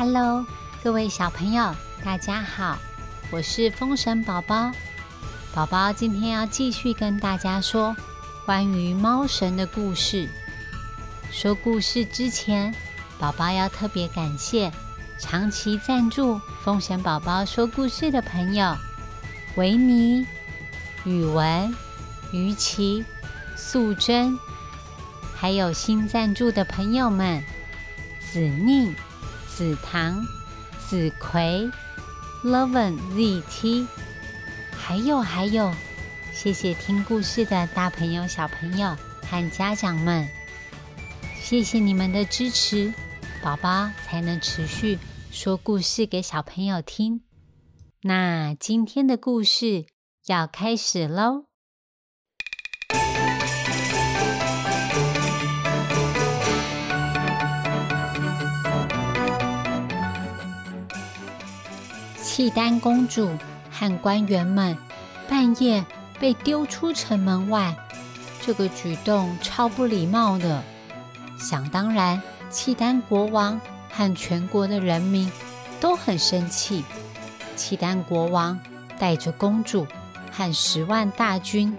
[0.00, 0.46] Hello，
[0.82, 2.78] 各位小朋友，大家好，
[3.30, 4.72] 我是风神宝宝。
[5.52, 7.94] 宝宝今天要继续跟大家说
[8.46, 10.26] 关于猫神的故事。
[11.30, 12.74] 说故事之前，
[13.18, 14.72] 宝宝要特别感谢
[15.18, 18.74] 长期赞助风神宝宝说故事的朋友：
[19.56, 20.26] 维尼、
[21.04, 21.76] 宇文、
[22.32, 23.04] 于琪、
[23.54, 24.38] 素贞，
[25.36, 27.44] 还有新赞助的朋友们
[28.18, 28.96] 子宁。
[29.60, 30.26] 紫糖、
[30.88, 31.70] 紫葵、
[32.42, 33.86] Loven ZT，
[34.72, 35.70] 还有还有，
[36.32, 40.26] 谢谢听故事的大朋友、小朋友和家长们，
[41.38, 42.94] 谢谢你们的支持，
[43.42, 44.98] 宝宝才能持续
[45.30, 47.20] 说故事给小朋友听。
[48.00, 49.84] 那今天的故事
[50.24, 51.49] 要开始喽。
[62.40, 63.28] 契丹公主
[63.70, 64.74] 和官员们
[65.28, 65.84] 半夜
[66.18, 67.76] 被丢出城门外，
[68.40, 70.62] 这个举动超不礼貌的。
[71.38, 73.60] 想当然，契丹国王
[73.90, 75.30] 和全国的人民
[75.82, 76.82] 都很生气。
[77.56, 78.58] 契丹国王
[78.98, 79.86] 带着公主
[80.32, 81.76] 和十万大军，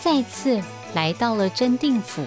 [0.00, 0.62] 再次
[0.94, 2.24] 来到了真定府。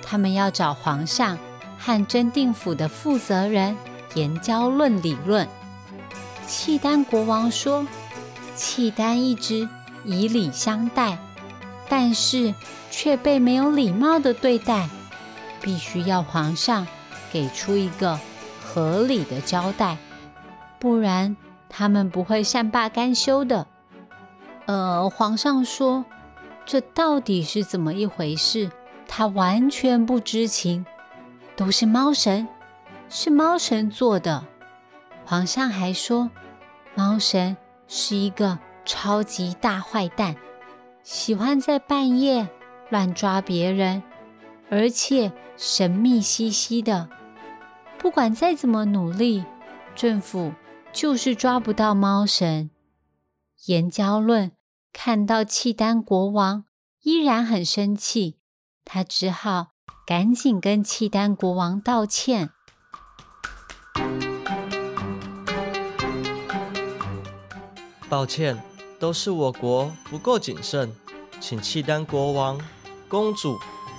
[0.00, 1.36] 他们要找皇上
[1.76, 3.76] 和真定府的负责人
[4.14, 5.48] 言交论理论。
[6.50, 7.86] 契丹国王说
[8.56, 9.68] ：“契丹一直
[10.04, 11.16] 以礼相待，
[11.88, 12.52] 但是
[12.90, 14.88] 却被没有礼貌的对待，
[15.62, 16.88] 必须要皇上
[17.32, 18.18] 给出一个
[18.60, 19.96] 合理的交代，
[20.80, 21.36] 不然
[21.68, 23.68] 他们不会善罢甘休的。”
[24.66, 26.04] 呃，皇上说
[26.66, 28.72] ：“这到底是怎么一回事？
[29.06, 30.84] 他完全不知情，
[31.54, 32.48] 都是猫神，
[33.08, 34.46] 是猫神做的。”
[35.30, 36.28] 皇上还说。
[36.96, 40.34] 猫神是一个超级大坏蛋，
[41.04, 42.48] 喜欢在半夜
[42.88, 44.02] 乱抓别人，
[44.68, 47.08] 而且神秘兮兮的。
[47.96, 49.44] 不管再怎么努力，
[49.94, 50.52] 政府
[50.92, 52.70] 就是抓不到猫神。
[53.66, 54.50] 岩礁论
[54.92, 56.64] 看到契丹国王
[57.02, 58.40] 依然很生气，
[58.84, 59.68] 他只好
[60.04, 62.50] 赶紧跟契丹国王道歉。
[68.10, 68.60] 抱歉，
[68.98, 70.92] 都是我国不够谨慎，
[71.38, 72.60] 请契丹国王、
[73.08, 73.56] 公主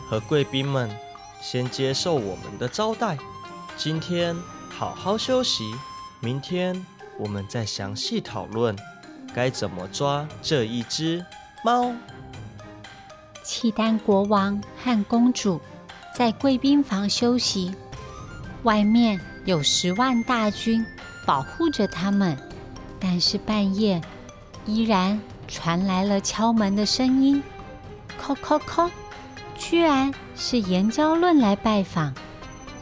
[0.10, 0.92] 和贵宾们
[1.42, 3.18] 先接受我们的招待。
[3.78, 4.36] 今天
[4.70, 5.64] 好好休息，
[6.20, 6.86] 明天
[7.18, 8.76] 我们再详细讨论
[9.34, 11.26] 该怎么抓这一只
[11.64, 11.94] 猫。
[13.46, 15.58] 契丹国王和公主
[16.14, 17.74] 在贵宾房休息，
[18.64, 20.86] 外面有十万大军
[21.26, 22.38] 保护着他们。
[23.04, 24.00] 但是半夜
[24.66, 27.42] 依然传来了敲门的声音，
[28.22, 28.92] 叩叩叩，
[29.58, 32.14] 居然是岩礁论来拜访。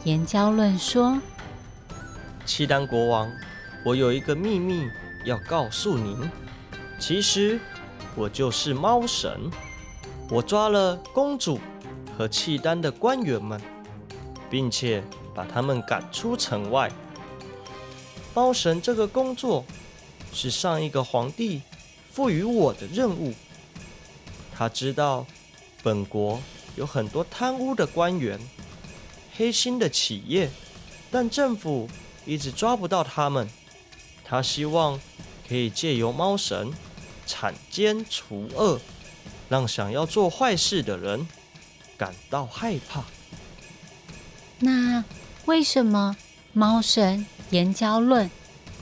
[0.04, 1.18] 岩礁论说
[2.44, 3.30] ：“契丹国王，
[3.82, 4.86] 我有一个秘密
[5.24, 6.30] 要告诉您。
[6.98, 7.58] 其实
[8.14, 9.50] 我就是猫神，
[10.28, 11.58] 我抓了公主
[12.16, 13.58] 和契丹的官员们，
[14.50, 15.02] 并且
[15.34, 16.92] 把他们赶出城外。
[18.34, 19.64] 猫神这个工作。”
[20.32, 21.62] 是上一个皇帝
[22.12, 23.34] 赋予我的任务。
[24.52, 25.26] 他知道
[25.82, 26.40] 本国
[26.76, 28.38] 有很多贪污的官员、
[29.36, 30.50] 黑心的企业，
[31.10, 31.88] 但政府
[32.26, 33.48] 一直抓不到他们。
[34.24, 35.00] 他希望
[35.48, 36.72] 可以借由猫神
[37.26, 38.80] 铲奸除恶，
[39.48, 41.26] 让想要做坏事的人
[41.96, 43.04] 感到害怕。
[44.60, 45.04] 那
[45.46, 46.16] 为什么
[46.52, 48.30] 猫神言交论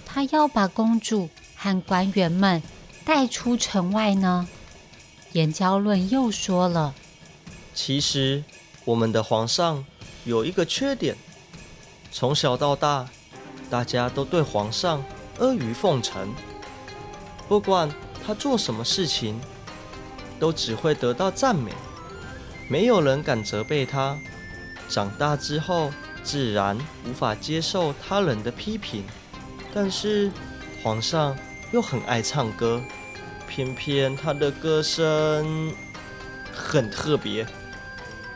[0.04, 1.30] 他要把公主？
[1.60, 2.62] 和官员们
[3.04, 4.46] 带出城外呢？
[5.32, 6.94] 岩礁论又说了
[7.74, 8.44] ：“其实
[8.84, 9.84] 我们的皇上
[10.24, 11.16] 有一个缺点，
[12.12, 13.08] 从小到大，
[13.68, 15.04] 大家都对皇上
[15.40, 16.32] 阿谀奉承，
[17.48, 17.90] 不管
[18.24, 19.38] 他做什么事情，
[20.38, 21.72] 都只会得到赞美，
[22.70, 24.16] 没有人敢责备他。
[24.88, 25.90] 长大之后，
[26.22, 29.02] 自然无法接受他人的批评，
[29.74, 30.30] 但是
[30.84, 31.36] 皇上。”
[31.72, 32.82] 又很爱唱歌，
[33.46, 35.74] 偏偏他的歌声
[36.52, 37.46] 很特别，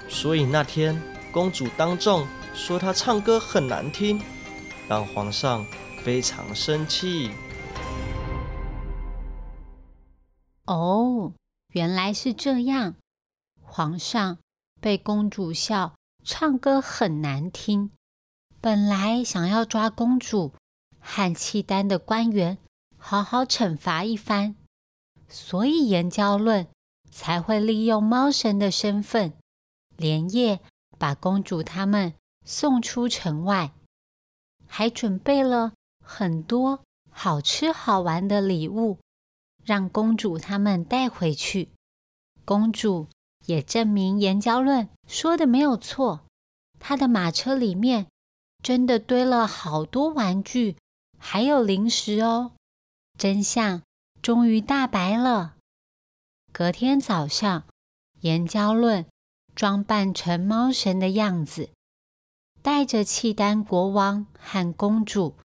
[0.08, 1.00] 所以那天
[1.32, 4.20] 公主当众说他唱歌很难听，
[4.88, 5.67] 让皇上
[6.02, 7.31] 非常生气。
[10.67, 11.32] 哦，
[11.73, 12.94] 原来是这样，
[13.62, 14.38] 皇上
[14.81, 17.90] 被公主笑唱歌很难听，
[18.61, 20.52] 本来想要抓公主
[21.00, 22.58] 和契丹的官员
[23.05, 24.55] 好好惩罚一番，
[25.29, 26.69] 所以岩礁论
[27.11, 29.33] 才会利用猫神的身份，
[29.97, 30.61] 连夜
[30.99, 32.15] 把公主他们
[32.47, 33.73] 送出城外，
[34.69, 35.73] 还准备了
[36.03, 39.01] 很多好吃好玩的礼物，
[39.65, 41.71] 让公主他们带回去。
[42.45, 43.09] 公主
[43.47, 46.25] 也证明岩礁论说的没有错，
[46.79, 48.07] 她的马车里面
[48.63, 50.77] 真的堆了好多玩具。
[51.19, 52.53] 还有零食哦，
[53.19, 53.82] 真相
[54.20, 55.55] 终于大白了。
[56.53, 57.64] 隔天早上，
[58.20, 59.06] 岩礁论
[59.55, 61.70] 装扮成猫神的样子，
[62.62, 65.37] 带着契丹国王和公主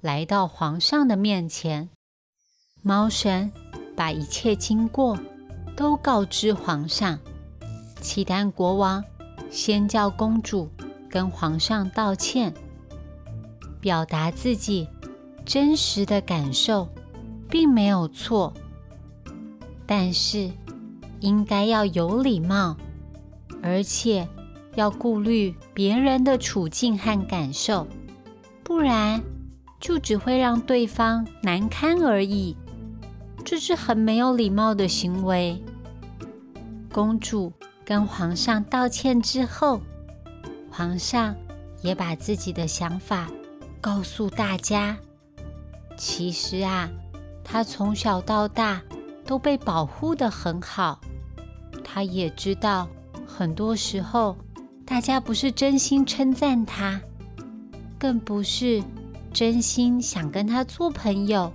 [0.00, 1.90] 来到皇上的面前。
[2.82, 3.52] 猫神
[3.96, 5.18] 把一切经过
[5.76, 7.18] 都告知皇上。
[8.00, 9.02] 契丹国王
[9.50, 10.70] 先叫公主
[11.08, 12.54] 跟皇上道歉，
[13.80, 14.88] 表达自己。
[15.46, 16.88] 真实的感受
[17.54, 18.52] 并没有错，
[19.86, 20.50] 但是
[21.20, 22.76] 应该要有礼貌，
[23.62, 24.28] 而且
[24.74, 27.86] 要顾虑别人的处境和感受，
[28.64, 29.22] 不然
[29.78, 32.56] 就只会让对方难堪而已。
[33.44, 35.62] 这是很没有礼貌的行为。
[36.92, 37.52] 公主
[37.84, 39.80] 跟皇上道歉之后，
[40.72, 41.36] 皇上
[41.82, 43.28] 也把自己的想法
[43.80, 44.96] 告诉大家。
[45.96, 46.90] 其实啊，
[47.44, 48.82] 他从小到大
[49.24, 51.00] 都被保护的很好。
[51.84, 52.88] 他也知道，
[53.26, 54.36] 很多时候
[54.84, 57.00] 大家不是真心称赞他，
[57.98, 58.82] 更不是
[59.32, 61.52] 真心想跟他做朋友，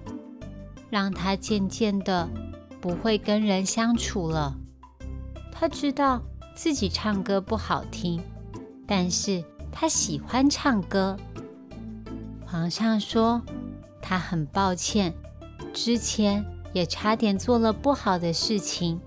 [0.89, 2.29] 让他渐渐的
[2.79, 4.55] 不会跟人相处了。
[5.51, 6.21] 他知道
[6.55, 8.21] 自己唱歌不好听，
[8.87, 11.17] 但是他喜欢唱歌。
[12.45, 13.41] 皇上说。
[14.01, 15.13] 他很抱歉，
[15.73, 18.99] 之前也差点做了不好的事情，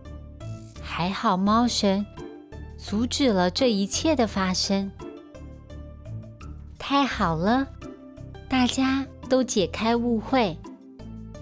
[0.82, 2.04] 还好猫神
[2.78, 4.90] 阻止了这一切的发生。
[6.78, 7.66] 太好了，
[8.48, 10.58] 大家都解开误会。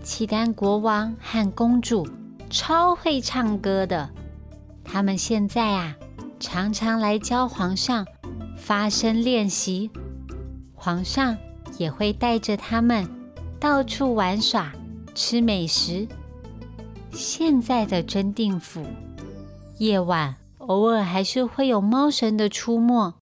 [0.02, 2.06] 契丹国王和公主
[2.48, 4.10] 超会唱歌的，
[4.84, 5.96] 他们现在啊
[6.38, 8.06] 常常来教皇上
[8.56, 9.90] 发声练习，
[10.74, 11.36] 皇上
[11.78, 13.08] 也会带着他们。
[13.58, 14.72] 到处玩耍，
[15.14, 16.08] 吃美食。
[17.12, 18.86] 现在的真定府，
[19.78, 23.14] 夜晚偶尔还是会有猫神的出没，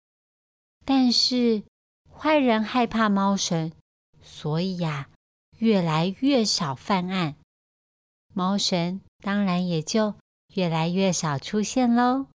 [0.86, 1.64] 但是
[2.12, 3.72] 坏人害怕猫神，
[4.22, 5.08] 所以呀，
[5.60, 7.36] 越来越少犯案，
[8.34, 10.16] 猫神当然也就
[10.56, 12.28] 越来越少出现喽。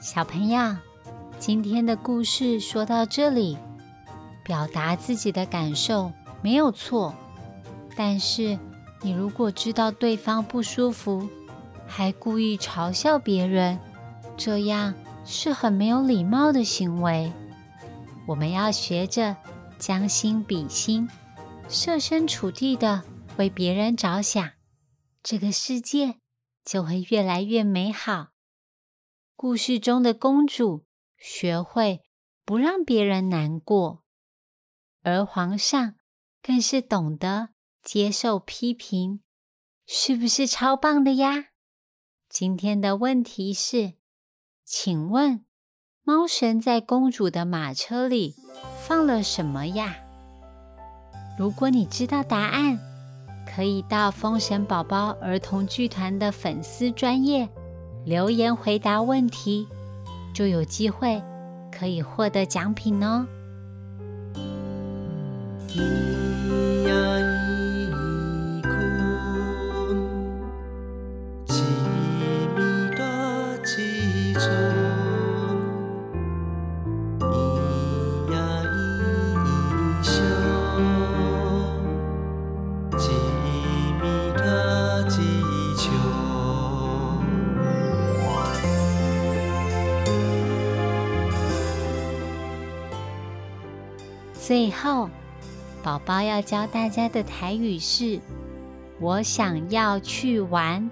[0.00, 0.76] 小朋友，
[1.38, 3.56] 今天的故事说到这里，
[4.44, 6.12] 表达自己的感受
[6.42, 7.14] 没有错，
[7.96, 8.58] 但是
[9.00, 11.26] 你如果知道对方不舒服，
[11.86, 13.78] 还故意嘲笑别人，
[14.36, 14.92] 这样
[15.24, 17.32] 是很没有礼貌的行为。
[18.26, 19.34] 我们要学着
[19.78, 21.08] 将心比心，
[21.66, 23.02] 设身处地的
[23.38, 24.50] 为别人着想，
[25.30, 26.20] 这个世界
[26.64, 28.28] 就会越来越美好。
[29.36, 30.86] 故事中的公主
[31.18, 32.02] 学会
[32.46, 34.02] 不让别人难过，
[35.02, 35.96] 而皇上
[36.42, 37.50] 更是懂得
[37.82, 39.20] 接受批评，
[39.86, 41.48] 是不是超棒的呀？
[42.30, 43.96] 今天的问题是，
[44.64, 45.44] 请问
[46.04, 48.34] 猫神在公主的马车里
[48.82, 49.98] 放了什么呀？
[51.38, 52.80] 如果你知道答案，
[53.54, 57.48] 可以到风神宝宝儿童剧团的粉丝专业。
[58.04, 59.66] 留言回答问题，
[60.34, 61.22] 就有机会
[61.70, 63.26] 可以获得奖品哦。
[94.48, 95.10] 最后，
[95.82, 98.18] 宝宝要教大家的台语是
[98.98, 100.90] 我想要去玩。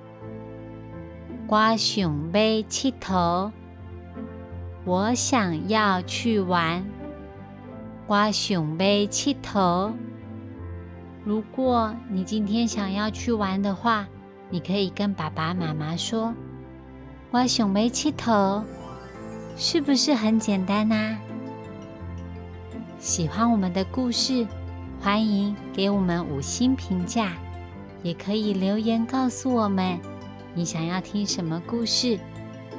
[1.49, 3.51] 我想要佚佗。
[4.85, 6.85] 我想要去玩。
[8.07, 9.91] 我想要佚佗。
[11.25, 14.07] 如果你今天想要去玩的话，
[14.51, 16.35] 你可以跟爸爸妈妈说
[17.33, 18.63] ：“我想要佚佗。”
[19.57, 21.19] 是不是很简单呢？
[23.07, 24.45] 喜欢我们的故事，
[25.01, 27.35] 欢迎给我们五星评价，
[28.03, 29.97] 也可以留言告诉我们
[30.55, 32.19] 你想要听什么故事，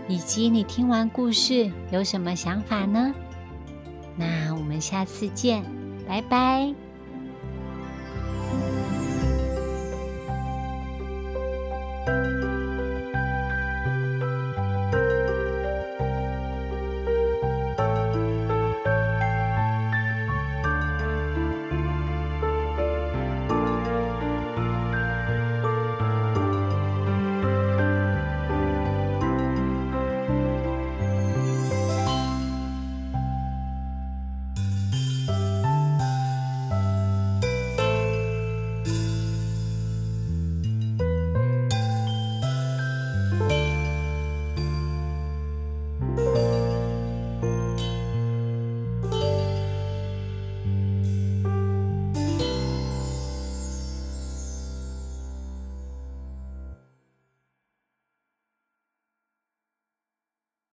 [0.06, 3.14] 以及你听完故事有什么想法呢？
[4.18, 5.64] 那我们下次见，
[6.06, 6.87] 拜拜。